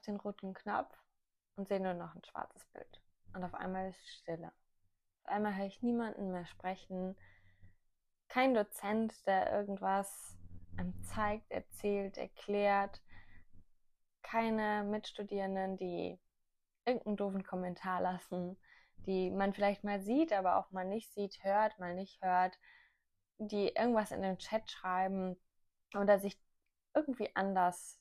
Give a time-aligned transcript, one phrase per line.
[0.00, 0.96] auf den roten Knopf
[1.56, 3.02] und sehe nur noch ein schwarzes Bild.
[3.34, 4.50] Und auf einmal ist Stille.
[5.22, 7.16] Auf einmal höre ich niemanden mehr sprechen.
[8.28, 10.38] Kein Dozent, der irgendwas
[10.78, 13.02] einem zeigt, erzählt, erklärt.
[14.22, 16.18] Keine Mitstudierenden, die
[16.86, 18.56] irgendeinen doofen Kommentar lassen,
[19.06, 22.58] die man vielleicht mal sieht, aber auch mal nicht sieht, hört, mal nicht hört,
[23.36, 25.36] die irgendwas in den Chat schreiben
[25.94, 26.40] oder sich
[26.94, 27.99] irgendwie anders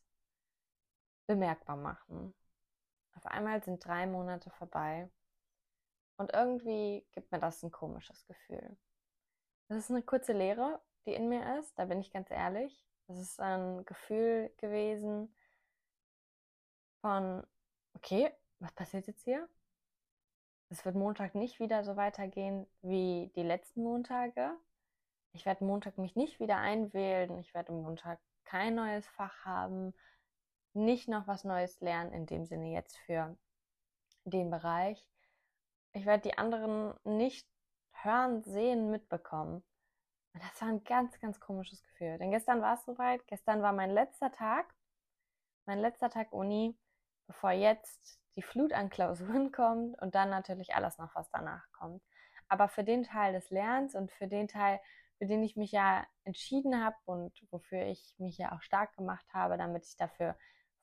[1.29, 2.33] bemerkbar machen.
[3.15, 5.07] Auf einmal sind drei Monate vorbei
[6.17, 8.75] und irgendwie gibt mir das ein komisches Gefühl.
[9.67, 12.83] Das ist eine kurze Lehre, die in mir ist, da bin ich ganz ehrlich.
[13.05, 15.31] Das ist ein Gefühl gewesen
[17.01, 17.45] von,
[17.93, 19.47] okay, was passiert jetzt hier?
[20.69, 24.57] Es wird Montag nicht wieder so weitergehen wie die letzten Montage.
[25.33, 27.37] Ich werde Montag mich nicht wieder einwählen.
[27.37, 29.93] Ich werde Montag kein neues Fach haben,
[30.73, 33.37] nicht noch was Neues lernen, in dem Sinne jetzt für
[34.25, 35.05] den Bereich.
[35.93, 37.47] Ich werde die anderen nicht
[38.03, 39.63] hören, sehen, mitbekommen.
[40.33, 42.17] Und das war ein ganz, ganz komisches Gefühl.
[42.17, 43.25] Denn gestern war es soweit.
[43.27, 44.73] Gestern war mein letzter Tag,
[45.65, 46.77] mein letzter Tag Uni,
[47.27, 52.03] bevor jetzt die Flut an Klausuren kommt und dann natürlich alles noch, was danach kommt.
[52.47, 54.79] Aber für den Teil des Lernens und für den Teil,
[55.17, 59.25] für den ich mich ja entschieden habe und wofür ich mich ja auch stark gemacht
[59.33, 60.35] habe, damit ich dafür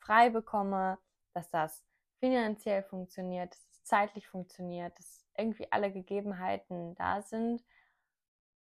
[0.07, 0.99] frei bekomme,
[1.35, 1.85] dass das
[2.21, 7.65] finanziell funktioniert, dass es zeitlich funktioniert, dass irgendwie alle Gegebenheiten da sind,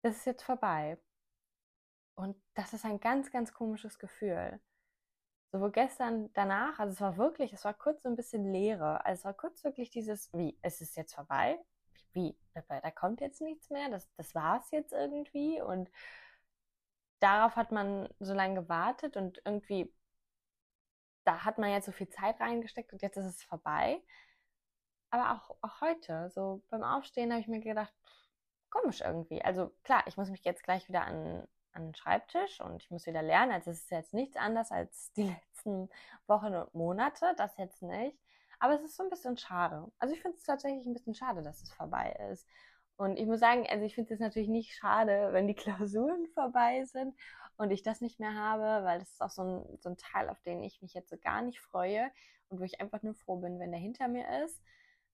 [0.02, 0.98] das ist jetzt vorbei.
[2.14, 4.60] Und das ist ein ganz, ganz komisches Gefühl.
[5.52, 9.04] So, wo gestern danach, also es war wirklich, es war kurz so ein bisschen Leere.
[9.04, 11.58] Also es war kurz wirklich dieses, wie, es ist jetzt vorbei?
[12.12, 13.88] Wie, da kommt jetzt nichts mehr?
[13.88, 15.60] Das, das war es jetzt irgendwie?
[15.60, 15.90] Und
[17.20, 19.92] darauf hat man so lange gewartet und irgendwie,
[21.24, 24.02] da hat man jetzt so viel Zeit reingesteckt und jetzt ist es vorbei.
[25.10, 27.92] Aber auch, auch heute, so beim Aufstehen habe ich mir gedacht,
[28.70, 29.42] komisch irgendwie.
[29.42, 33.06] Also klar, ich muss mich jetzt gleich wieder an, an den Schreibtisch und ich muss
[33.06, 33.52] wieder lernen.
[33.52, 35.90] Also es ist jetzt nichts anders als die letzten
[36.26, 38.16] Wochen und Monate, das jetzt nicht.
[38.60, 39.90] Aber es ist so ein bisschen schade.
[39.98, 42.46] Also ich finde es tatsächlich ein bisschen schade, dass es vorbei ist.
[43.00, 45.54] Und ich muss sagen, also ich finde es natürlich nicht schade, wenn die
[45.94, 47.14] Klausuren vorbei sind
[47.56, 50.28] und ich das nicht mehr habe, weil das ist auch so ein, so ein Teil,
[50.28, 52.10] auf den ich mich jetzt so gar nicht freue
[52.50, 54.62] und wo ich einfach nur froh bin, wenn der hinter mir ist.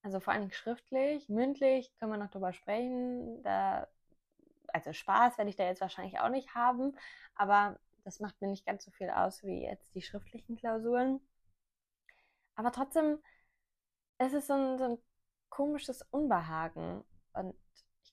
[0.03, 3.41] Also vor allem schriftlich, mündlich können wir noch drüber sprechen.
[3.45, 3.87] Da,
[4.67, 6.97] also Spaß werde ich da jetzt wahrscheinlich auch nicht haben,
[7.37, 11.21] aber das macht mir nicht ganz so viel aus wie jetzt die schriftlichen Klausuren.
[12.57, 13.21] Aber trotzdem,
[14.19, 14.99] es ist so ein, so ein
[15.51, 17.05] komisches Unbehagen.
[17.33, 17.55] Und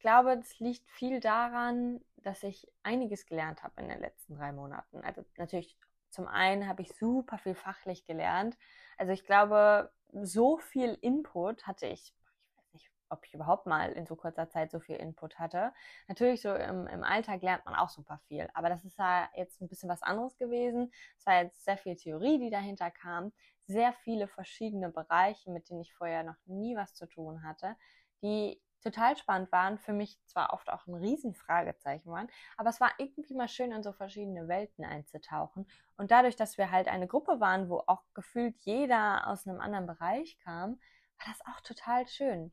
[0.03, 5.01] glaube, das liegt viel daran, dass ich einiges gelernt habe in den letzten drei Monaten.
[5.01, 5.75] Also natürlich,
[6.11, 8.57] zum einen habe ich super viel fachlich gelernt.
[8.97, 12.13] Also ich glaube, so viel Input hatte ich,
[12.43, 15.73] ich weiß nicht, ob ich überhaupt mal in so kurzer Zeit so viel Input hatte.
[16.07, 19.61] Natürlich so im, im Alltag lernt man auch super viel, aber das ist ja jetzt
[19.61, 20.91] ein bisschen was anderes gewesen.
[21.17, 23.31] Es war jetzt sehr viel Theorie, die dahinter kam,
[23.67, 27.75] sehr viele verschiedene Bereiche, mit denen ich vorher noch nie was zu tun hatte,
[28.21, 32.27] die total spannend waren, für mich zwar oft auch ein Riesenfragezeichen waren,
[32.57, 35.67] aber es war irgendwie mal schön, in so verschiedene Welten einzutauchen.
[35.97, 39.87] Und dadurch, dass wir halt eine Gruppe waren, wo auch gefühlt jeder aus einem anderen
[39.87, 40.79] Bereich kam,
[41.17, 42.51] war das auch total schön.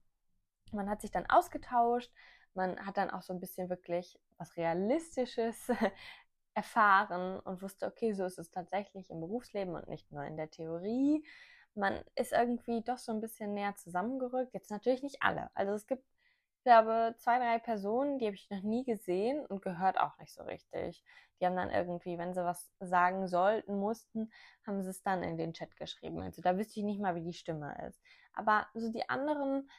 [0.72, 2.12] Man hat sich dann ausgetauscht,
[2.54, 5.70] man hat dann auch so ein bisschen wirklich was Realistisches
[6.54, 10.50] erfahren und wusste, okay, so ist es tatsächlich im Berufsleben und nicht nur in der
[10.50, 11.24] Theorie.
[11.74, 14.54] Man ist irgendwie doch so ein bisschen näher zusammengerückt.
[14.54, 15.50] Jetzt natürlich nicht alle.
[15.54, 16.04] Also es gibt
[16.60, 20.34] ich glaube, zwei, drei Personen, die habe ich noch nie gesehen und gehört auch nicht
[20.34, 21.02] so richtig.
[21.40, 24.30] Die haben dann irgendwie, wenn sie was sagen sollten, mussten,
[24.66, 26.20] haben sie es dann in den Chat geschrieben.
[26.20, 27.98] Also da wüsste ich nicht mal, wie die Stimme ist.
[28.34, 29.70] Aber so die anderen,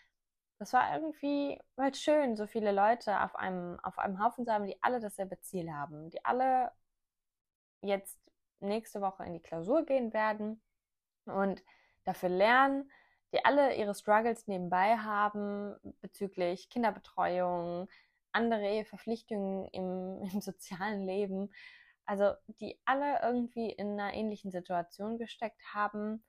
[0.57, 4.65] das war irgendwie halt schön, so viele Leute auf einem, auf einem Haufen zu haben,
[4.65, 6.71] die alle dasselbe Ziel haben, die alle
[7.81, 8.19] jetzt
[8.59, 10.59] nächste Woche in die Klausur gehen werden
[11.25, 11.63] und
[12.05, 12.89] dafür lernen,
[13.33, 17.87] die alle ihre Struggles nebenbei haben bezüglich Kinderbetreuung,
[18.31, 21.51] andere Verpflichtungen im, im sozialen Leben,
[22.05, 26.23] also die alle irgendwie in einer ähnlichen Situation gesteckt haben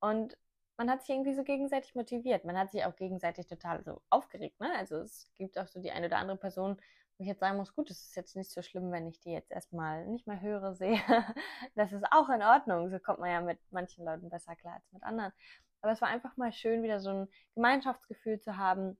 [0.00, 0.36] und
[0.76, 2.44] man hat sich irgendwie so gegenseitig motiviert.
[2.44, 4.60] Man hat sich auch gegenseitig total so aufgeregt.
[4.60, 4.70] Ne?
[4.76, 6.76] Also es gibt auch so die eine oder andere Person,
[7.16, 9.30] wo ich jetzt sagen muss, gut, es ist jetzt nicht so schlimm, wenn ich die
[9.30, 11.00] jetzt erstmal nicht mehr höre, sehe.
[11.74, 12.90] das ist auch in Ordnung.
[12.90, 15.32] So kommt man ja mit manchen Leuten besser klar als mit anderen.
[15.80, 18.98] Aber es war einfach mal schön, wieder so ein Gemeinschaftsgefühl zu haben.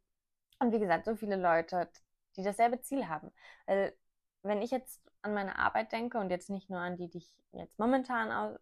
[0.58, 1.88] Und wie gesagt, so viele Leute,
[2.37, 3.32] die dasselbe Ziel haben.
[3.67, 3.96] Weil
[4.43, 7.37] wenn ich jetzt an meine Arbeit denke und jetzt nicht nur an die, die ich
[7.52, 8.58] jetzt momentan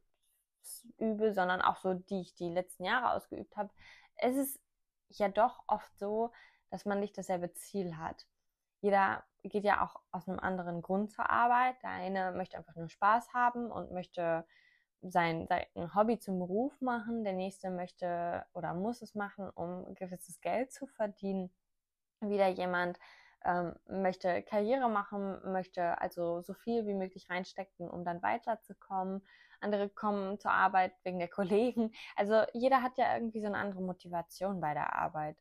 [0.62, 3.70] ausübe, sondern auch so, die ich die letzten Jahre ausgeübt habe,
[4.16, 4.60] es ist
[5.10, 6.32] ja doch oft so,
[6.70, 8.26] dass man nicht dasselbe Ziel hat.
[8.80, 11.82] Jeder geht ja auch aus einem anderen Grund zur Arbeit.
[11.82, 14.46] Der eine möchte einfach nur Spaß haben und möchte
[15.10, 17.24] sein, sein Hobby zum Beruf machen.
[17.24, 21.50] Der nächste möchte oder muss es machen, um gewisses Geld zu verdienen.
[22.20, 22.98] Wieder jemand
[23.44, 29.22] ähm, möchte Karriere machen, möchte also so viel wie möglich reinstecken, um dann weiterzukommen.
[29.60, 31.92] Andere kommen zur Arbeit wegen der Kollegen.
[32.16, 35.36] Also jeder hat ja irgendwie so eine andere Motivation bei der Arbeit.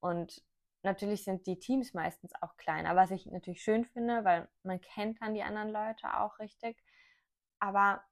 [0.00, 0.42] Und
[0.82, 5.20] natürlich sind die Teams meistens auch kleiner, was ich natürlich schön finde, weil man kennt
[5.20, 6.82] dann die anderen Leute auch richtig.
[7.58, 8.02] Aber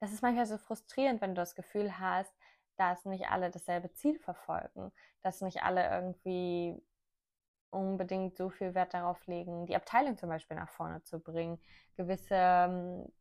[0.00, 2.32] das ist manchmal so frustrierend, wenn du das Gefühl hast,
[2.76, 4.92] dass nicht alle dasselbe Ziel verfolgen,
[5.22, 6.82] dass nicht alle irgendwie
[7.70, 11.60] unbedingt so viel Wert darauf legen, die Abteilung zum Beispiel nach vorne zu bringen,
[11.96, 13.12] gewisse, ähm,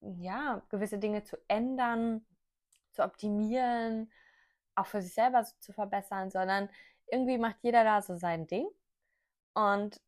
[0.00, 2.24] ja, gewisse Dinge zu ändern,
[2.92, 4.10] zu optimieren,
[4.74, 6.68] auch für sich selber zu verbessern, sondern
[7.10, 8.66] irgendwie macht jeder da so sein Ding.
[9.54, 10.00] Und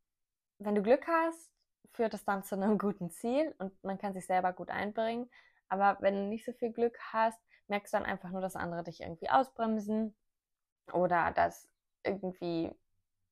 [0.59, 1.53] wenn du Glück hast,
[1.93, 5.29] führt es dann zu einem guten Ziel und man kann sich selber gut einbringen.
[5.69, 8.85] Aber wenn du nicht so viel Glück hast, merkst du dann einfach nur, dass andere
[8.85, 10.15] dich irgendwie ausbremsen
[10.93, 11.69] oder dass
[12.05, 12.73] irgendwie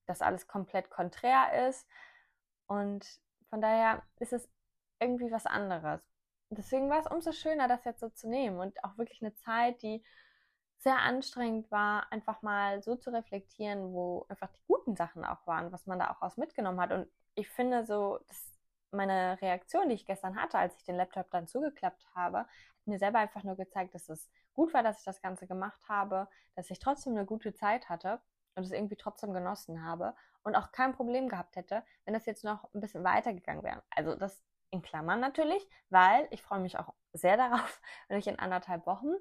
[0.06, 1.86] das alles komplett konträr ist.
[2.66, 3.06] Und
[3.50, 4.48] von daher ist es
[5.00, 6.00] irgendwie was anderes.
[6.50, 9.82] Deswegen war es umso schöner, das jetzt so zu nehmen und auch wirklich eine Zeit,
[9.82, 10.04] die
[10.78, 15.72] sehr anstrengend war, einfach mal so zu reflektieren, wo einfach die guten Sachen auch waren,
[15.72, 16.92] was man da auch aus mitgenommen hat.
[16.92, 18.53] Und ich finde so, dass
[18.94, 22.98] meine Reaktion, die ich gestern hatte, als ich den Laptop dann zugeklappt habe, hat mir
[22.98, 26.70] selber einfach nur gezeigt, dass es gut war, dass ich das Ganze gemacht habe, dass
[26.70, 28.20] ich trotzdem eine gute Zeit hatte
[28.54, 32.44] und es irgendwie trotzdem genossen habe und auch kein Problem gehabt hätte, wenn das jetzt
[32.44, 33.82] noch ein bisschen weitergegangen wäre.
[33.90, 38.38] Also das in Klammern natürlich, weil ich freue mich auch sehr darauf, wenn ich in
[38.38, 39.14] anderthalb Wochen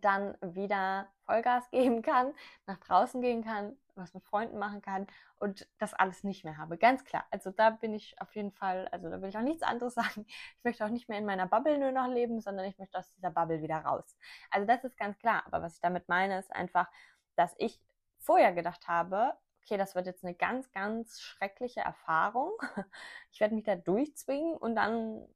[0.00, 2.34] dann wieder Vollgas geben kann,
[2.66, 5.06] nach draußen gehen kann, was mit Freunden machen kann
[5.38, 6.78] und das alles nicht mehr habe.
[6.78, 7.24] Ganz klar.
[7.30, 10.26] Also da bin ich auf jeden Fall, also da will ich auch nichts anderes sagen.
[10.26, 13.10] Ich möchte auch nicht mehr in meiner Bubble nur noch leben, sondern ich möchte aus
[13.12, 14.16] dieser Bubble wieder raus.
[14.50, 15.44] Also das ist ganz klar.
[15.46, 16.88] Aber was ich damit meine, ist einfach,
[17.36, 17.80] dass ich
[18.18, 22.52] vorher gedacht habe, okay, das wird jetzt eine ganz, ganz schreckliche Erfahrung.
[23.32, 25.26] Ich werde mich da durchzwingen und dann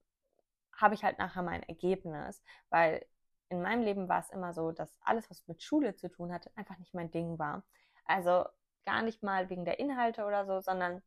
[0.72, 2.40] habe ich halt nachher mein Ergebnis,
[2.70, 3.04] weil
[3.48, 6.50] in meinem Leben war es immer so, dass alles, was mit Schule zu tun hatte,
[6.54, 7.64] einfach nicht mein Ding war.
[8.04, 8.44] Also
[8.84, 11.02] gar nicht mal wegen der Inhalte oder so, sondern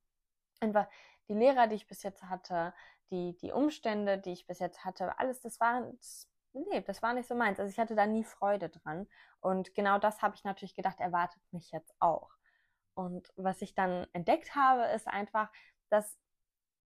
[0.60, 0.88] einfach
[1.28, 2.74] die Lehrer, die ich bis jetzt hatte,
[3.10, 7.14] die, die Umstände, die ich bis jetzt hatte, alles, das war, das, nee, das war
[7.14, 7.60] nicht so meins.
[7.60, 9.08] Also ich hatte da nie Freude dran.
[9.40, 12.30] Und genau das habe ich natürlich gedacht, erwartet mich jetzt auch.
[12.94, 15.52] Und was ich dann entdeckt habe, ist einfach,
[15.90, 16.18] dass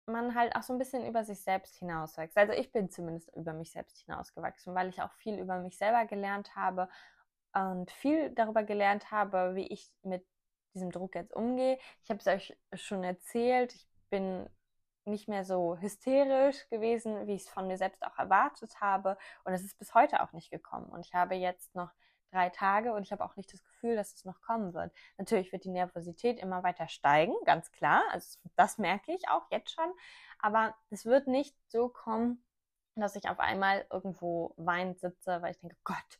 [0.07, 2.37] man halt auch so ein bisschen über sich selbst hinauswächst.
[2.37, 6.05] Also ich bin zumindest über mich selbst hinausgewachsen, weil ich auch viel über mich selber
[6.05, 6.89] gelernt habe
[7.53, 10.25] und viel darüber gelernt habe, wie ich mit
[10.73, 11.77] diesem Druck jetzt umgehe.
[12.03, 14.49] Ich habe es euch schon erzählt, ich bin
[15.05, 19.17] nicht mehr so hysterisch gewesen, wie ich es von mir selbst auch erwartet habe.
[19.43, 20.87] Und es ist bis heute auch nicht gekommen.
[20.87, 21.91] Und ich habe jetzt noch
[22.31, 24.91] drei Tage und ich habe auch nicht das Gefühl, dass es noch kommen wird.
[25.17, 28.03] Natürlich wird die Nervosität immer weiter steigen, ganz klar.
[28.11, 29.91] Also das merke ich auch jetzt schon.
[30.39, 32.43] Aber es wird nicht so kommen,
[32.95, 36.19] dass ich auf einmal irgendwo weinend sitze, weil ich denke, Gott,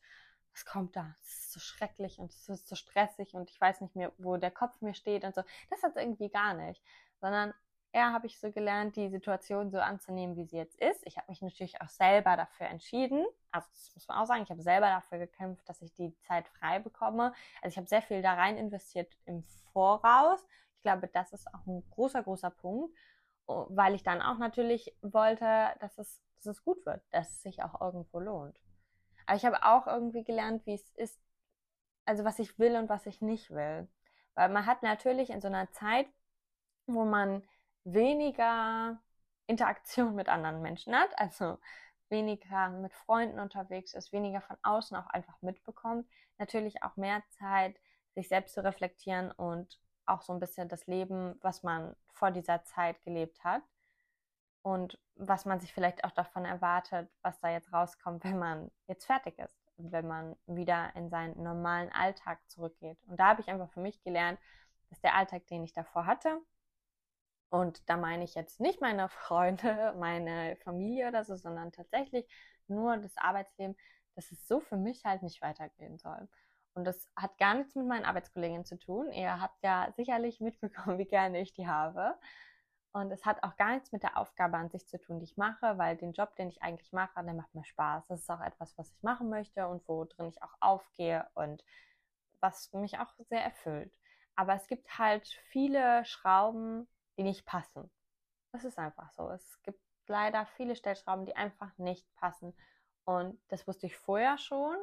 [0.54, 1.16] was kommt da?
[1.22, 4.38] Es ist so schrecklich und es ist so stressig und ich weiß nicht mehr, wo
[4.38, 5.44] der Kopf mir steht und so.
[5.70, 6.82] Das hat irgendwie gar nicht.
[7.20, 7.54] Sondern
[7.98, 11.02] eher habe ich so gelernt, die Situation so anzunehmen, wie sie jetzt ist.
[11.06, 13.26] Ich habe mich natürlich auch selber dafür entschieden.
[13.52, 16.48] Also das muss man auch sagen, ich habe selber dafür gekämpft, dass ich die Zeit
[16.48, 17.34] frei bekomme.
[17.62, 20.46] Also ich habe sehr viel da rein investiert im Voraus.
[20.76, 22.96] Ich glaube, das ist auch ein großer, großer Punkt,
[23.48, 25.46] weil ich dann auch natürlich wollte,
[25.80, 28.60] dass es, dass es gut wird, dass es sich auch irgendwo lohnt.
[29.26, 31.20] Aber ich habe auch irgendwie gelernt, wie es ist,
[32.06, 33.88] also was ich will und was ich nicht will.
[34.36, 36.08] Weil man hat natürlich in so einer Zeit,
[36.86, 37.44] wo man
[37.94, 39.00] weniger
[39.48, 41.58] Interaktion mit anderen Menschen hat, also
[42.10, 47.80] weniger mit Freunden unterwegs ist, weniger von außen auch einfach mitbekommt, natürlich auch mehr Zeit,
[48.14, 52.64] sich selbst zu reflektieren und auch so ein bisschen das Leben, was man vor dieser
[52.64, 53.62] Zeit gelebt hat
[54.62, 59.06] und was man sich vielleicht auch davon erwartet, was da jetzt rauskommt, wenn man jetzt
[59.06, 62.98] fertig ist und wenn man wieder in seinen normalen Alltag zurückgeht.
[63.08, 64.40] Und da habe ich einfach für mich gelernt,
[64.90, 66.42] dass der Alltag, den ich davor hatte,
[67.50, 72.28] und da meine ich jetzt nicht meine Freunde, meine Familie oder so, sondern tatsächlich
[72.68, 73.76] nur das Arbeitsleben,
[74.16, 76.28] dass es so für mich halt nicht weitergehen soll.
[76.74, 79.12] Und das hat gar nichts mit meinen Arbeitskolleginnen zu tun.
[79.12, 82.16] Ihr habt ja sicherlich mitbekommen, wie gerne ich die habe.
[82.92, 85.38] Und es hat auch gar nichts mit der Aufgabe an sich zu tun, die ich
[85.38, 88.08] mache, weil den Job, den ich eigentlich mache, der macht mir Spaß.
[88.08, 91.64] Das ist auch etwas, was ich machen möchte und worin ich auch aufgehe und
[92.40, 93.94] was mich auch sehr erfüllt.
[94.36, 96.88] Aber es gibt halt viele Schrauben,
[97.18, 97.90] die nicht passen.
[98.52, 99.30] Das ist einfach so.
[99.30, 102.54] Es gibt leider viele Stellschrauben, die einfach nicht passen.
[103.04, 104.78] Und das wusste ich vorher schon,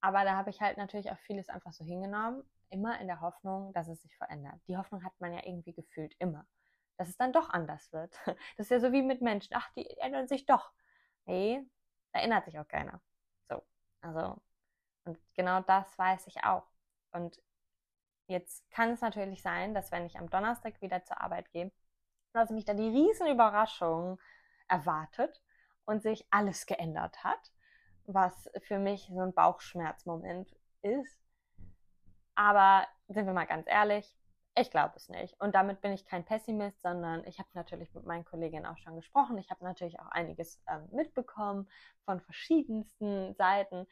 [0.00, 3.72] aber da habe ich halt natürlich auch vieles einfach so hingenommen, immer in der Hoffnung,
[3.72, 4.60] dass es sich verändert.
[4.66, 6.46] Die Hoffnung hat man ja irgendwie gefühlt immer,
[6.96, 8.18] dass es dann doch anders wird.
[8.56, 9.54] Das ist ja so wie mit Menschen.
[9.54, 10.72] Ach, die ändern sich doch.
[11.24, 11.64] Nee,
[12.12, 13.00] da erinnert sich auch keiner.
[13.48, 13.62] So,
[14.00, 14.42] also,
[15.04, 16.66] und genau das weiß ich auch.
[17.12, 17.40] Und
[18.26, 21.72] jetzt kann es natürlich sein, dass wenn ich am Donnerstag wieder zur Arbeit gehe,
[22.32, 24.18] dass mich da die Riesenüberraschung
[24.68, 25.42] erwartet
[25.84, 27.52] und sich alles geändert hat,
[28.06, 31.20] was für mich so ein Bauchschmerzmoment ist.
[32.34, 34.16] Aber sind wir mal ganz ehrlich,
[34.54, 35.38] ich glaube es nicht.
[35.40, 38.96] Und damit bin ich kein Pessimist, sondern ich habe natürlich mit meinen Kolleginnen auch schon
[38.96, 39.38] gesprochen.
[39.38, 41.68] Ich habe natürlich auch einiges ähm, mitbekommen
[42.04, 43.86] von verschiedensten Seiten.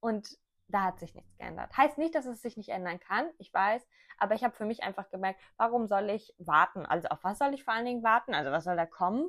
[0.00, 0.38] Und
[0.72, 1.76] da hat sich nichts geändert.
[1.76, 3.86] Heißt nicht, dass es sich nicht ändern kann, ich weiß,
[4.18, 6.86] aber ich habe für mich einfach gemerkt, warum soll ich warten?
[6.86, 8.34] Also auf was soll ich vor allen Dingen warten?
[8.34, 9.28] Also was soll da kommen?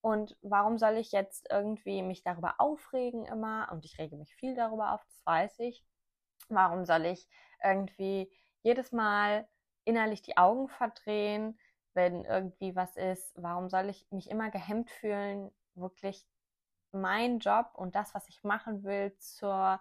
[0.00, 3.68] Und warum soll ich jetzt irgendwie mich darüber aufregen immer?
[3.70, 5.84] Und ich rege mich viel darüber auf, das weiß ich.
[6.48, 7.28] Warum soll ich
[7.62, 8.30] irgendwie
[8.62, 9.48] jedes Mal
[9.84, 11.58] innerlich die Augen verdrehen,
[11.94, 13.32] wenn irgendwie was ist?
[13.36, 16.26] Warum soll ich mich immer gehemmt fühlen, wirklich
[16.90, 19.80] meinen Job und das, was ich machen will, zur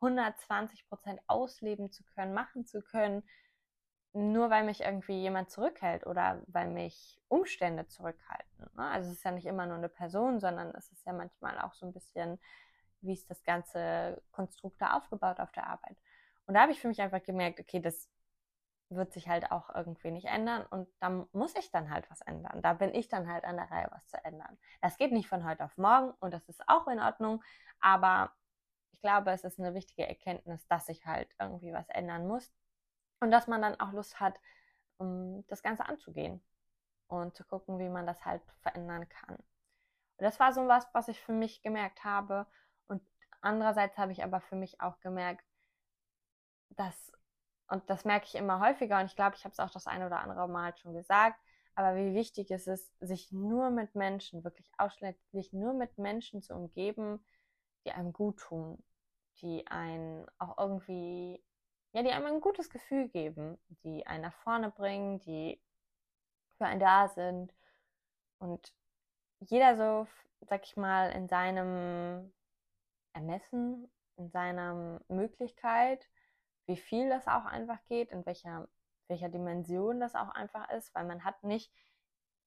[0.00, 3.22] 120 Prozent ausleben zu können, machen zu können,
[4.12, 8.70] nur weil mich irgendwie jemand zurückhält oder weil mich Umstände zurückhalten.
[8.74, 8.84] Ne?
[8.84, 11.74] Also es ist ja nicht immer nur eine Person, sondern es ist ja manchmal auch
[11.74, 12.40] so ein bisschen,
[13.02, 15.96] wie ist das ganze Konstrukt da aufgebaut auf der Arbeit.
[16.46, 18.08] Und da habe ich für mich einfach gemerkt, okay, das
[18.88, 22.60] wird sich halt auch irgendwie nicht ändern und da muss ich dann halt was ändern.
[22.60, 24.58] Da bin ich dann halt an der Reihe, was zu ändern.
[24.80, 27.42] Das geht nicht von heute auf morgen und das ist auch in Ordnung,
[27.80, 28.32] aber
[29.00, 32.52] glaube, es ist eine wichtige Erkenntnis, dass sich halt irgendwie was ändern muss
[33.20, 34.38] und dass man dann auch Lust hat,
[34.98, 36.42] um das Ganze anzugehen
[37.08, 39.36] und zu gucken, wie man das halt verändern kann.
[39.36, 42.46] Und das war so was, was ich für mich gemerkt habe.
[42.86, 43.02] Und
[43.40, 45.44] andererseits habe ich aber für mich auch gemerkt,
[46.70, 47.12] dass,
[47.68, 50.06] und das merke ich immer häufiger, und ich glaube, ich habe es auch das eine
[50.06, 51.40] oder andere Mal schon gesagt,
[51.74, 56.54] aber wie wichtig es ist, sich nur mit Menschen, wirklich ausschließlich nur mit Menschen zu
[56.54, 57.24] umgeben,
[57.84, 58.82] die einem gut tun,
[59.42, 61.42] die einen auch irgendwie,
[61.92, 65.60] ja, die einem ein gutes Gefühl geben, die einen nach vorne bringen, die
[66.56, 67.54] für einen da sind.
[68.38, 68.72] Und
[69.40, 70.06] jeder so,
[70.40, 72.32] sag ich mal, in seinem
[73.12, 76.08] Ermessen, in seiner Möglichkeit,
[76.66, 78.68] wie viel das auch einfach geht, in welcher,
[79.08, 81.72] welcher Dimension das auch einfach ist, weil man hat nicht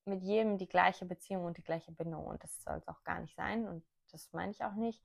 [0.05, 3.19] mit jedem die gleiche Beziehung und die gleiche Bindung und das soll es auch gar
[3.19, 5.01] nicht sein und das meine ich auch nicht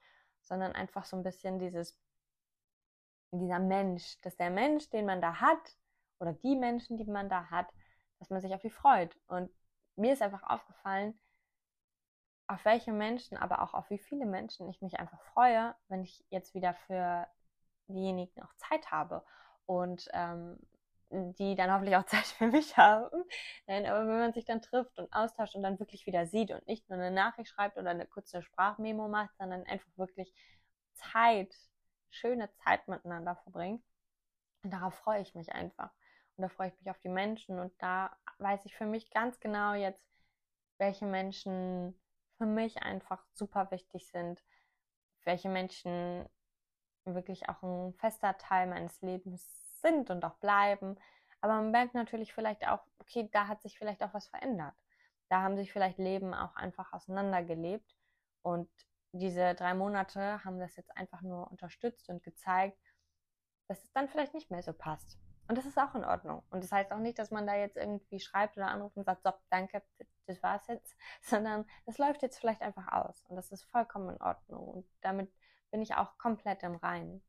[0.49, 1.97] sondern einfach so ein bisschen dieses,
[3.33, 5.77] dieser Mensch, dass der Mensch, den man da hat,
[6.19, 7.69] oder die Menschen, die man da hat,
[8.19, 9.17] dass man sich auf die freut.
[9.29, 9.51] Und
[9.97, 11.19] mir ist einfach aufgefallen,
[12.49, 16.25] auf welche Menschen, aber auch auf wie viele Menschen ich mich einfach freue, wenn ich
[16.31, 17.29] jetzt wieder für
[17.89, 19.25] diejenigen auch Zeit habe
[19.67, 20.59] und ähm,
[21.11, 23.25] die dann hoffentlich auch Zeit für mich haben.
[23.67, 26.67] Nein, aber wenn man sich dann trifft und austauscht und dann wirklich wieder sieht und
[26.67, 30.33] nicht nur eine Nachricht schreibt oder eine kurze Sprachmemo macht, sondern einfach wirklich
[30.95, 31.55] Zeit,
[32.11, 33.85] schöne Zeit miteinander verbringt.
[34.63, 35.91] Und darauf freue ich mich einfach.
[36.37, 37.59] Und da freue ich mich auf die Menschen.
[37.59, 40.05] Und da weiß ich für mich ganz genau jetzt,
[40.79, 41.99] welche Menschen
[42.37, 44.43] für mich einfach super wichtig sind.
[45.25, 46.29] Welche Menschen
[47.05, 50.97] wirklich auch ein fester Teil meines Lebens sind und auch bleiben.
[51.41, 54.75] Aber man merkt natürlich vielleicht auch, okay, da hat sich vielleicht auch was verändert.
[55.29, 57.97] Da haben sich vielleicht Leben auch einfach auseinandergelebt.
[58.43, 58.69] Und
[59.13, 62.79] diese drei Monate haben das jetzt einfach nur unterstützt und gezeigt,
[63.69, 65.19] dass es dann vielleicht nicht mehr so passt.
[65.49, 66.43] Und das ist auch in Ordnung.
[66.51, 69.23] Und das heißt auch nicht, dass man da jetzt irgendwie schreibt oder anruft und sagt,
[69.23, 69.83] so, danke,
[70.27, 73.25] das war's jetzt, sondern das läuft jetzt vielleicht einfach aus.
[73.29, 74.69] Und das ist vollkommen in Ordnung.
[74.69, 75.33] Und damit
[75.71, 77.23] bin ich auch komplett im Reinen.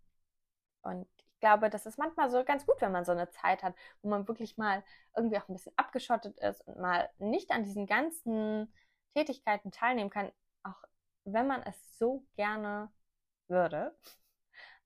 [0.82, 1.08] Und
[1.40, 4.28] glaube, das ist manchmal so ganz gut, wenn man so eine Zeit hat, wo man
[4.28, 4.84] wirklich mal
[5.16, 8.74] irgendwie auch ein bisschen abgeschottet ist und mal nicht an diesen ganzen
[9.16, 10.32] Tätigkeiten teilnehmen kann,
[10.64, 10.84] auch
[11.26, 12.92] wenn man es so gerne
[13.48, 13.96] würde.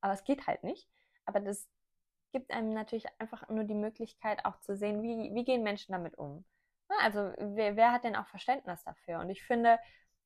[0.01, 0.89] Aber es geht halt nicht.
[1.25, 1.67] Aber das
[2.31, 6.17] gibt einem natürlich einfach nur die Möglichkeit auch zu sehen, wie, wie gehen Menschen damit
[6.17, 6.45] um.
[6.99, 9.19] Also wer, wer hat denn auch Verständnis dafür?
[9.19, 9.79] Und ich finde,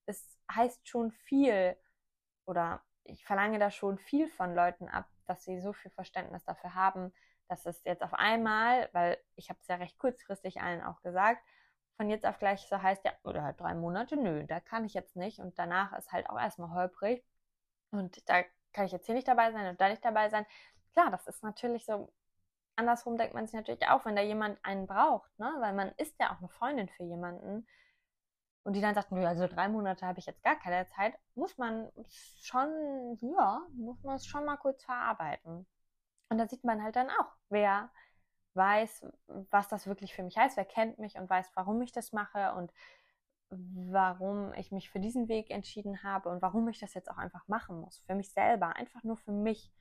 [0.05, 1.77] es heißt schon viel
[2.45, 6.75] oder ich verlange da schon viel von Leuten ab, dass sie so viel Verständnis dafür
[6.75, 7.13] haben,
[7.47, 11.41] dass es jetzt auf einmal, weil ich habe es ja recht kurzfristig allen auch gesagt,
[11.97, 14.93] von jetzt auf gleich so heißt, ja, oder halt drei Monate, nö, da kann ich
[14.93, 15.39] jetzt nicht.
[15.39, 17.25] Und danach ist halt auch erstmal holprig.
[17.91, 18.43] Und da
[18.73, 20.45] kann ich jetzt hier nicht dabei sein und da nicht dabei sein.
[20.93, 22.11] Klar, das ist natürlich so,
[22.75, 25.53] andersrum denkt man sich natürlich auch, wenn da jemand einen braucht, ne?
[25.59, 27.67] Weil man ist ja auch eine Freundin für jemanden.
[28.67, 31.57] Und die dann sagt, nö, also drei Monate habe ich jetzt gar keine Zeit, muss
[31.57, 31.89] man
[32.41, 35.65] schon, ja, muss man es schon mal kurz verarbeiten.
[36.27, 37.89] Und da sieht man halt dann auch, wer
[38.55, 39.05] weiß,
[39.51, 42.55] was das wirklich für mich heißt, wer kennt mich und weiß, warum ich das mache
[42.55, 42.73] und
[43.49, 47.47] warum ich mich für diesen Weg entschieden habe und warum ich das jetzt auch einfach
[47.47, 47.99] machen muss.
[47.99, 49.71] Für mich selber, einfach nur für mich.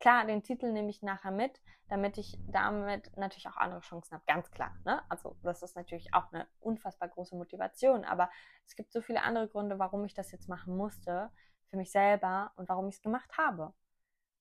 [0.00, 4.24] Klar, den Titel nehme ich nachher mit, damit ich damit natürlich auch andere Chancen habe,
[4.26, 4.76] ganz klar.
[4.84, 5.02] Ne?
[5.08, 8.30] Also das ist natürlich auch eine unfassbar große Motivation, aber
[8.64, 11.30] es gibt so viele andere Gründe, warum ich das jetzt machen musste,
[11.70, 13.74] für mich selber und warum ich es gemacht habe.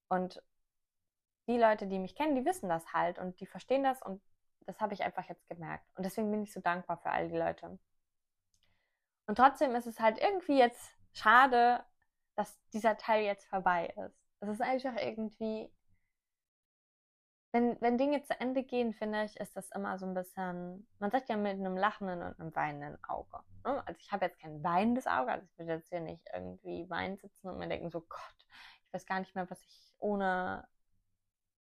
[0.09, 0.43] Und
[1.47, 4.21] die Leute, die mich kennen, die wissen das halt und die verstehen das und
[4.67, 5.85] das habe ich einfach jetzt gemerkt.
[5.95, 7.79] Und deswegen bin ich so dankbar für all die Leute.
[9.25, 11.83] Und trotzdem ist es halt irgendwie jetzt schade,
[12.35, 14.16] dass dieser Teil jetzt vorbei ist.
[14.39, 15.70] Es ist einfach irgendwie,
[17.51, 21.12] wenn, wenn Dinge zu Ende gehen, finde ich, ist das immer so ein bisschen, man
[21.12, 23.39] sagt ja mit einem lachenden und einem weinenden Auge.
[23.65, 23.82] Ne?
[23.88, 27.17] Also ich habe jetzt kein weinendes Auge, also ich würde jetzt hier nicht irgendwie weinen
[27.17, 28.46] sitzen und mir denken, so Gott,
[28.86, 30.67] ich weiß gar nicht mehr, was ich ohne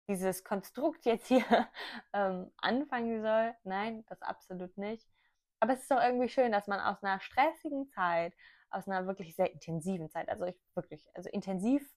[0.08, 1.44] dieses Konstrukt jetzt hier
[2.12, 3.54] ähm, anfangen soll.
[3.64, 5.06] Nein, das absolut nicht.
[5.60, 8.34] Aber es ist doch irgendwie schön, dass man aus einer stressigen Zeit,
[8.70, 11.88] aus einer wirklich sehr intensiven Zeit, also ich wirklich, also intensiv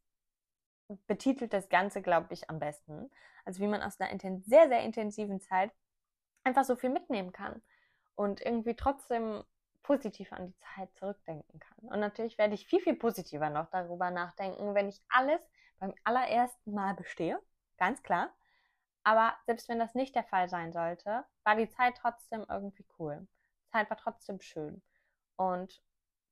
[1.08, 3.12] betitelt das Ganze, glaube ich, am besten.
[3.46, 5.72] Also wie man aus einer sehr, sehr intensiven Zeit
[6.44, 7.62] einfach so viel mitnehmen kann
[8.16, 9.44] und irgendwie trotzdem
[9.84, 11.78] positiv an die Zeit zurückdenken kann.
[11.90, 15.42] Und natürlich werde ich viel, viel positiver noch darüber nachdenken, wenn ich alles
[15.80, 17.40] beim allerersten Mal bestehe
[17.80, 18.32] ganz klar.
[19.04, 23.28] Aber selbst wenn das nicht der Fall sein sollte, war die Zeit trotzdem irgendwie cool.
[23.66, 24.84] Die Zeit war trotzdem schön.
[25.38, 25.82] Und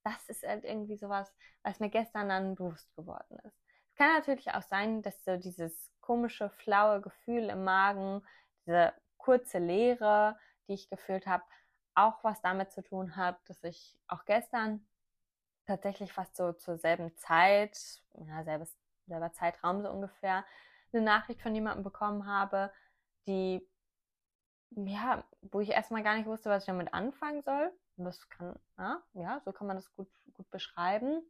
[0.03, 1.33] das ist halt irgendwie sowas,
[1.63, 3.66] was mir gestern dann bewusst geworden ist.
[3.97, 8.21] Kann natürlich auch sein, dass so dieses komische, flaue Gefühl im Magen,
[8.65, 11.43] diese kurze Leere, die ich gefühlt habe,
[11.95, 14.85] auch was damit zu tun hat, dass ich auch gestern
[15.65, 20.45] tatsächlich fast so zur selben Zeit, ja, selbes, selber Zeitraum so ungefähr,
[20.93, 22.71] eine Nachricht von jemandem bekommen habe,
[23.25, 23.67] die,
[24.71, 27.73] ja, wo ich erstmal gar nicht wusste, was ich damit anfangen soll.
[27.97, 31.23] Das kann, ja, ja, so kann man das gut, gut beschreiben.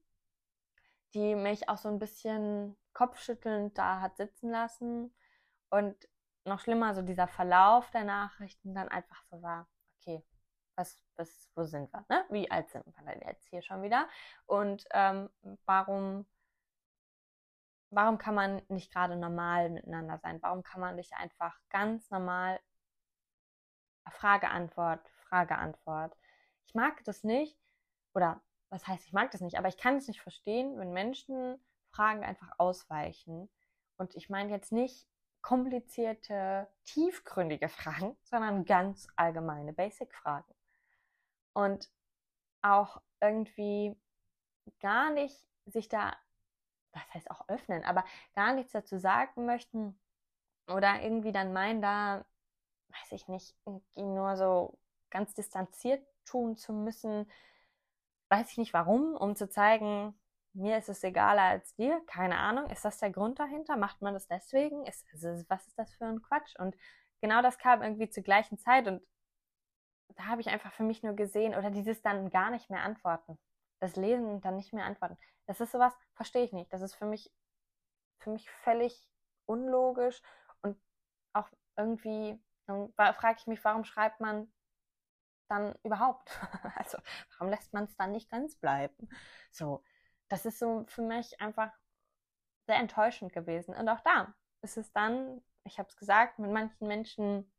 [1.13, 5.13] Die mich auch so ein bisschen kopfschüttelnd da hat sitzen lassen.
[5.70, 5.96] Und
[6.46, 9.67] noch schlimmer, so dieser Verlauf der Nachrichten dann einfach so war,
[10.00, 10.24] okay,
[10.76, 12.06] was, was, wo sind wir?
[12.10, 12.26] Ne?
[12.30, 14.08] Wie alt sind wir denn jetzt hier schon wieder?
[14.46, 15.30] Und ähm,
[15.65, 16.26] warum
[17.89, 20.41] warum kann man nicht gerade normal miteinander sein?
[20.41, 22.60] Warum kann man nicht einfach ganz normal
[24.10, 26.15] Frage, Antwort, Frage, Antwort?
[26.65, 27.58] Ich mag das nicht,
[28.13, 31.60] oder was heißt, ich mag das nicht, aber ich kann es nicht verstehen, wenn Menschen
[31.91, 33.49] Fragen einfach ausweichen.
[33.97, 35.08] Und ich meine jetzt nicht
[35.41, 40.53] komplizierte, tiefgründige Fragen, sondern ganz allgemeine Basic-Fragen.
[41.53, 41.89] Und
[42.62, 43.95] auch irgendwie
[44.80, 46.15] gar nicht sich da
[46.97, 48.03] was heißt auch öffnen, aber
[48.34, 49.99] gar nichts dazu sagen möchten
[50.67, 52.25] oder irgendwie dann meinen, da,
[52.89, 53.56] weiß ich nicht,
[53.95, 54.77] nur so
[55.10, 57.30] ganz distanziert tun zu müssen,
[58.30, 60.20] weiß ich nicht warum, um zu zeigen,
[60.54, 63.78] mir ist es egaler als dir, keine Ahnung, ist das der Grund dahinter?
[63.78, 64.86] Macht man das deswegen?
[64.86, 66.56] Ist, also, was ist das für ein Quatsch?
[66.60, 66.76] Und
[67.22, 69.02] genau das kam irgendwie zur gleichen Zeit und
[70.16, 73.38] da habe ich einfach für mich nur gesehen, oder dieses dann gar nicht mehr antworten.
[73.80, 75.18] Das Lesen und dann nicht mehr antworten.
[75.46, 76.74] Das ist sowas, verstehe ich nicht.
[76.74, 77.32] Das ist für mich,
[78.20, 79.08] für mich völlig
[79.46, 80.20] unlogisch
[80.62, 80.76] und
[81.34, 84.52] auch irgendwie, dann frage ich mich, warum schreibt man
[85.47, 86.29] dann überhaupt?
[86.75, 86.97] Also,
[87.31, 89.10] warum lässt man es dann nicht ganz bleiben?
[89.51, 89.83] So,
[90.29, 91.71] das ist so für mich einfach
[92.65, 93.73] sehr enttäuschend gewesen.
[93.75, 97.51] Und auch da ist es dann, ich habe es gesagt, mit manchen Menschen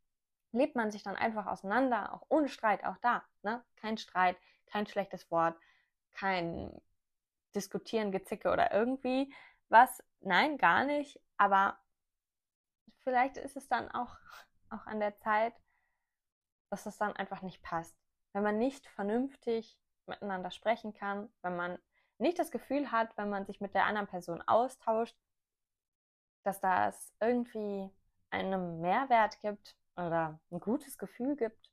[0.52, 3.24] lebt man sich dann einfach auseinander, auch ohne Streit, auch da.
[3.42, 3.64] Ne?
[3.76, 5.58] Kein Streit, kein schlechtes Wort,
[6.12, 6.80] kein
[7.54, 9.32] Diskutieren, Gezicke oder irgendwie
[9.68, 10.02] was.
[10.20, 11.20] Nein, gar nicht.
[11.36, 11.78] Aber
[12.98, 14.16] vielleicht ist es dann auch,
[14.70, 15.54] auch an der Zeit,
[16.70, 17.96] dass es dann einfach nicht passt.
[18.32, 21.78] Wenn man nicht vernünftig miteinander sprechen kann, wenn man
[22.18, 25.16] nicht das Gefühl hat, wenn man sich mit der anderen Person austauscht,
[26.42, 27.90] dass das irgendwie
[28.30, 31.70] einen Mehrwert gibt oder ein gutes Gefühl gibt.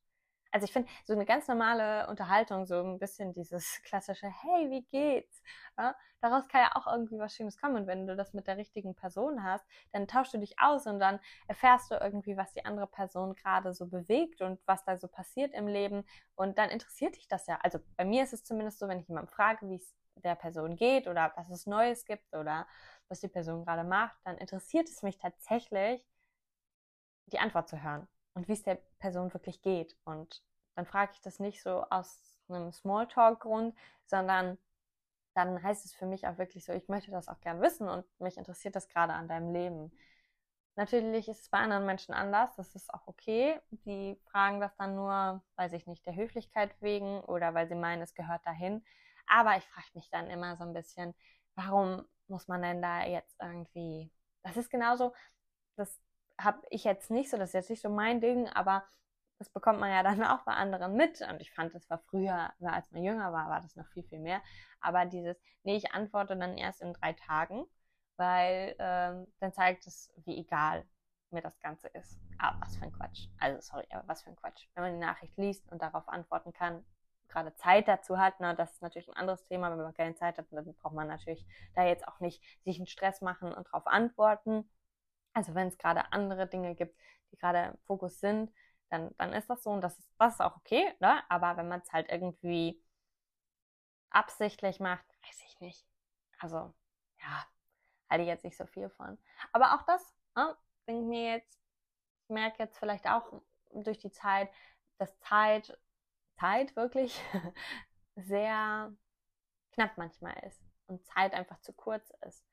[0.56, 4.84] Also ich finde, so eine ganz normale Unterhaltung, so ein bisschen dieses klassische, hey, wie
[4.84, 5.44] geht's?
[5.78, 7.76] Ja, daraus kann ja auch irgendwie was Schönes kommen.
[7.76, 11.00] Und wenn du das mit der richtigen Person hast, dann tauschst du dich aus und
[11.00, 15.10] dann erfährst du irgendwie, was die andere Person gerade so bewegt und was da so
[15.10, 16.06] passiert im Leben.
[16.36, 17.60] Und dann interessiert dich das ja.
[17.62, 20.78] Also bei mir ist es zumindest so, wenn ich jemanden frage, wie es der Person
[20.78, 22.66] geht oder was es Neues gibt oder
[23.10, 26.08] was die Person gerade macht, dann interessiert es mich tatsächlich,
[27.26, 29.98] die Antwort zu hören und wie es der Person wirklich geht.
[30.06, 30.44] Und
[30.76, 34.58] dann frage ich das nicht so aus einem Smalltalk-Grund, sondern
[35.34, 38.06] dann heißt es für mich auch wirklich so, ich möchte das auch gern wissen und
[38.20, 39.92] mich interessiert das gerade an deinem Leben.
[40.78, 43.60] Natürlich ist es bei anderen Menschen anders, das ist auch okay.
[43.72, 48.02] Die fragen das dann nur, weiß ich nicht, der Höflichkeit wegen oder weil sie meinen,
[48.02, 48.84] es gehört dahin.
[49.28, 51.16] Aber ich frage mich dann immer so ein bisschen,
[51.56, 54.12] warum muss man denn da jetzt irgendwie,
[54.44, 55.14] das ist genauso,
[55.78, 56.00] das
[56.40, 58.84] habe ich jetzt nicht so, das ist jetzt nicht so mein Ding, aber
[59.40, 61.22] das bekommt man ja dann auch bei anderen mit.
[61.22, 64.20] Und ich fand, das war früher, als man jünger war, war das noch viel, viel
[64.20, 64.42] mehr.
[64.82, 67.66] Aber dieses, nee, ich antworte dann erst in drei Tagen,
[68.18, 70.86] weil ähm, dann zeigt es, wie egal
[71.32, 72.18] mir das Ganze ist.
[72.38, 73.28] Aber was für ein Quatsch.
[73.40, 74.68] Also, sorry, aber was für ein Quatsch.
[74.74, 76.86] Wenn man die Nachricht liest und darauf antworten kann,
[77.28, 79.70] gerade Zeit dazu hat, na, das ist natürlich ein anderes Thema.
[79.72, 82.88] Wenn man keine Zeit hat, dann braucht man natürlich da jetzt auch nicht sich einen
[82.88, 84.70] Stress machen und darauf antworten.
[85.36, 86.98] Also wenn es gerade andere Dinge gibt,
[87.34, 88.52] die gerade im Fokus sind,
[88.90, 91.24] dann, dann ist das so und das ist, das ist auch okay, ne?
[91.30, 92.82] Aber wenn man es halt irgendwie
[94.12, 95.86] absichtlich macht, weiß ich nicht.
[96.40, 96.74] Also,
[97.22, 97.46] ja,
[98.10, 99.18] halte ich jetzt nicht so viel von.
[99.54, 101.60] Aber auch das ne, bringt mir jetzt,
[102.26, 103.42] ich merke jetzt vielleicht auch
[103.74, 104.50] durch die Zeit,
[105.00, 105.78] dass Zeit,
[106.40, 107.20] Zeit wirklich
[108.16, 108.94] sehr
[109.74, 112.46] knapp manchmal ist und Zeit einfach zu kurz ist.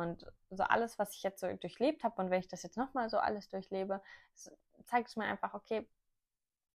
[0.00, 3.10] Und so alles, was ich jetzt so durchlebt habe und wenn ich das jetzt nochmal
[3.10, 4.02] so alles durchlebe,
[4.86, 5.86] zeigt es mir einfach, okay,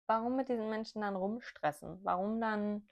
[0.07, 1.99] warum mit diesen Menschen dann rumstressen?
[2.03, 2.89] Warum dann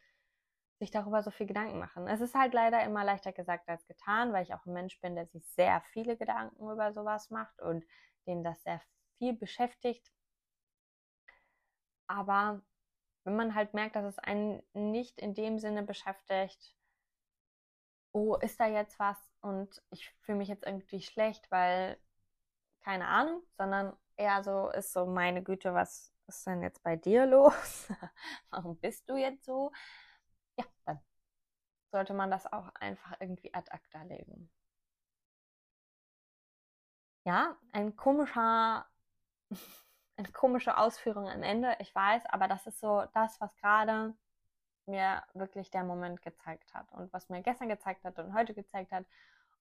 [0.77, 2.07] sich darüber so viel Gedanken machen?
[2.07, 5.15] Es ist halt leider immer leichter gesagt als getan, weil ich auch ein Mensch bin,
[5.15, 7.83] der sich sehr viele Gedanken über sowas macht und
[8.27, 8.81] den das sehr
[9.17, 10.11] viel beschäftigt.
[12.07, 12.61] Aber
[13.23, 16.75] wenn man halt merkt, dass es einen nicht in dem Sinne beschäftigt,
[18.11, 21.97] oh, ist da jetzt was und ich fühle mich jetzt irgendwie schlecht, weil
[22.81, 27.25] keine Ahnung, sondern eher so ist so, meine Güte, was ist denn jetzt bei dir
[27.27, 27.87] los?
[28.49, 29.71] Warum bist du jetzt so?
[30.57, 30.99] Ja, dann
[31.91, 34.51] sollte man das auch einfach irgendwie ad acta legen.
[37.25, 38.85] Ja, ein komischer,
[40.17, 44.15] eine komische Ausführung am Ende, ich weiß, aber das ist so das, was gerade
[44.89, 48.91] mir wirklich der Moment gezeigt hat und was mir gestern gezeigt hat und heute gezeigt
[48.91, 49.05] hat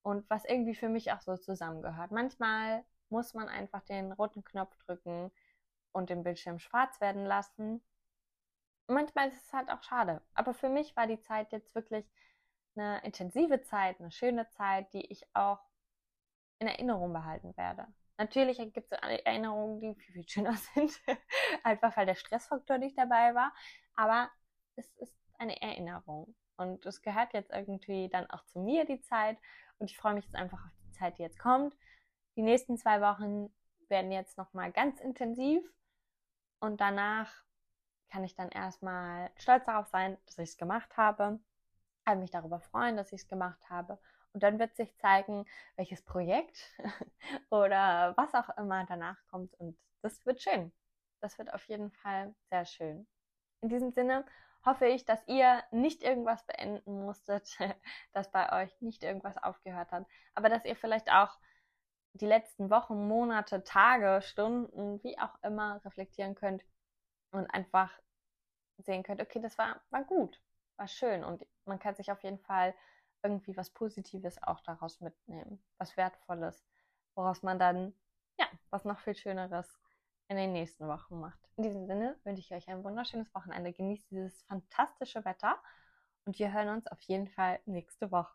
[0.02, 2.10] und was irgendwie für mich auch so zusammengehört.
[2.10, 5.30] Manchmal muss man einfach den roten Knopf drücken
[5.92, 7.82] und den Bildschirm schwarz werden lassen.
[8.86, 10.22] Manchmal ist es halt auch schade.
[10.34, 12.06] Aber für mich war die Zeit jetzt wirklich
[12.76, 15.60] eine intensive Zeit, eine schöne Zeit, die ich auch
[16.58, 17.86] in Erinnerung behalten werde.
[18.18, 21.00] Natürlich gibt es Erinnerungen, die viel, viel schöner sind,
[21.62, 23.52] einfach weil der Stressfaktor nicht dabei war.
[23.94, 24.30] Aber
[24.78, 26.34] es ist eine Erinnerung.
[26.56, 29.38] Und es gehört jetzt irgendwie dann auch zu mir, die Zeit.
[29.78, 31.76] Und ich freue mich jetzt einfach auf die Zeit, die jetzt kommt.
[32.36, 33.52] Die nächsten zwei Wochen
[33.88, 35.62] werden jetzt nochmal ganz intensiv.
[36.60, 37.32] Und danach
[38.10, 41.38] kann ich dann erstmal stolz darauf sein, dass ich es gemacht habe.
[42.04, 43.98] Also mich darüber freuen, dass ich es gemacht habe.
[44.32, 46.58] Und dann wird sich zeigen, welches Projekt
[47.50, 49.54] oder was auch immer danach kommt.
[49.54, 50.72] Und das wird schön.
[51.20, 53.06] Das wird auf jeden Fall sehr schön.
[53.60, 54.24] In diesem Sinne
[54.64, 57.56] hoffe ich, dass ihr nicht irgendwas beenden musstet,
[58.12, 61.38] dass bei euch nicht irgendwas aufgehört hat, aber dass ihr vielleicht auch
[62.14, 66.64] die letzten Wochen, Monate, Tage, Stunden, wie auch immer reflektieren könnt
[67.30, 67.90] und einfach
[68.78, 70.40] sehen könnt, okay, das war, war gut,
[70.76, 72.74] war schön und man kann sich auf jeden Fall
[73.22, 76.64] irgendwie was Positives auch daraus mitnehmen, was Wertvolles,
[77.14, 77.94] woraus man dann,
[78.38, 79.78] ja, was noch viel Schöneres
[80.28, 81.38] in den nächsten Wochen macht.
[81.56, 83.72] In diesem Sinne wünsche ich euch ein wunderschönes Wochenende.
[83.72, 85.56] Genießt dieses fantastische Wetter
[86.24, 88.34] und wir hören uns auf jeden Fall nächste Woche.